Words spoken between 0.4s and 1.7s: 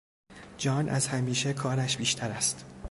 جان از همیشه